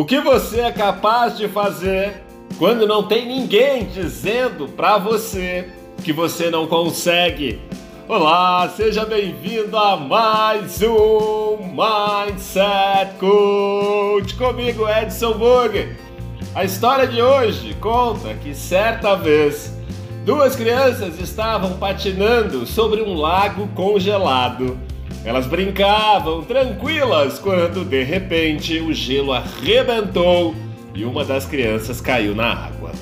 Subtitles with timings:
[0.00, 2.22] O que você é capaz de fazer
[2.58, 5.68] quando não tem ninguém dizendo para você
[6.02, 7.60] que você não consegue?
[8.08, 15.98] Olá, seja bem-vindo a mais um Mindset Coach comigo, Edson Burger.
[16.54, 19.76] A história de hoje conta que certa vez
[20.24, 24.78] duas crianças estavam patinando sobre um lago congelado.
[25.22, 30.54] Elas brincavam tranquilas quando de repente o gelo arrebentou
[30.94, 32.92] e uma das crianças caiu na água.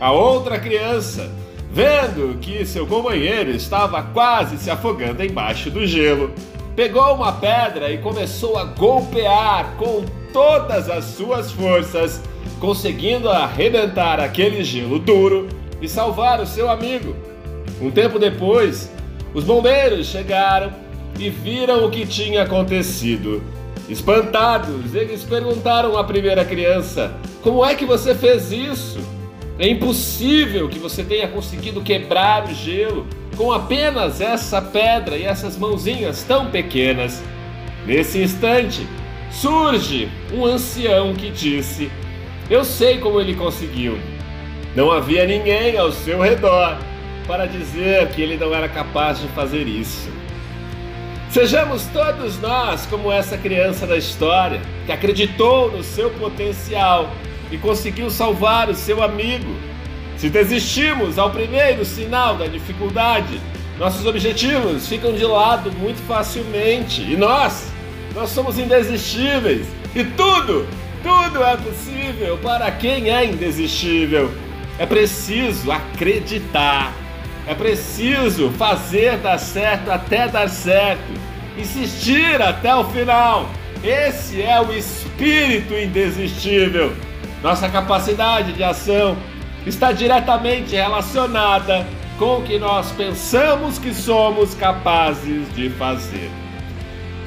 [0.00, 1.30] A outra criança,
[1.70, 6.32] vendo que seu companheiro estava quase se afogando embaixo do gelo,
[6.74, 12.22] pegou uma pedra e começou a golpear com todas as suas forças,
[12.58, 15.48] conseguindo arrebentar aquele gelo duro
[15.82, 17.14] e salvar o seu amigo.
[17.78, 18.90] Um tempo depois,
[19.34, 20.87] os bombeiros chegaram
[21.18, 23.42] e viram o que tinha acontecido.
[23.88, 29.00] Espantados, eles perguntaram à primeira criança: Como é que você fez isso?
[29.58, 35.56] É impossível que você tenha conseguido quebrar o gelo com apenas essa pedra e essas
[35.56, 37.22] mãozinhas tão pequenas.
[37.84, 38.86] Nesse instante,
[39.30, 41.90] surge um ancião que disse:
[42.48, 43.98] Eu sei como ele conseguiu.
[44.76, 46.78] Não havia ninguém ao seu redor
[47.26, 50.08] para dizer que ele não era capaz de fazer isso.
[51.30, 57.10] Sejamos todos nós como essa criança da história que acreditou no seu potencial
[57.50, 59.54] e conseguiu salvar o seu amigo.
[60.16, 63.38] Se desistimos ao primeiro sinal da dificuldade,
[63.78, 67.02] nossos objetivos ficam de lado muito facilmente.
[67.02, 67.70] E nós,
[68.14, 69.66] nós somos indesistíveis.
[69.94, 70.66] E tudo,
[71.02, 74.32] tudo é possível para quem é indesistível.
[74.78, 76.94] É preciso acreditar
[77.48, 81.10] é preciso fazer dar certo até dar certo,
[81.56, 83.48] insistir até o final.
[83.82, 86.92] Esse é o espírito indesistível.
[87.42, 89.16] Nossa capacidade de ação
[89.66, 91.86] está diretamente relacionada
[92.18, 96.30] com o que nós pensamos que somos capazes de fazer.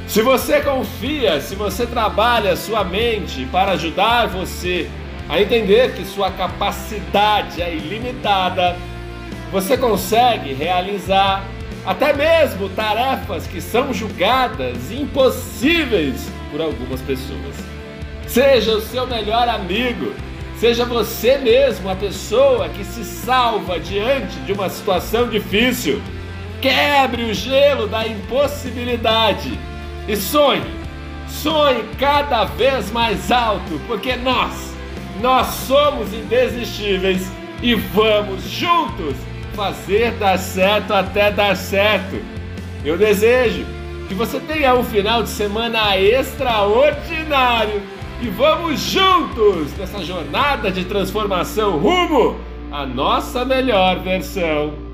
[0.08, 4.88] Se você confia, se você trabalha sua mente para ajudar você
[5.28, 8.76] a entender que sua capacidade é ilimitada,
[9.51, 11.45] você consegue realizar
[11.85, 17.56] até mesmo tarefas que são julgadas impossíveis por algumas pessoas.
[18.28, 20.13] Seja o seu melhor amigo,
[20.57, 26.01] seja você mesmo a pessoa que se salva diante de uma situação difícil.
[26.62, 29.59] Quebre o gelo da impossibilidade
[30.07, 30.72] e sonhe,
[31.28, 34.72] sonhe cada vez mais alto, porque nós,
[35.19, 37.29] nós somos indesistíveis
[37.62, 39.16] e vamos juntos
[39.53, 42.22] fazer dar certo até dar certo.
[42.84, 43.66] Eu desejo
[44.07, 47.81] que você tenha um final de semana extraordinário
[48.22, 52.39] e vamos juntos nessa jornada de transformação rumo
[52.72, 54.91] à nossa melhor versão.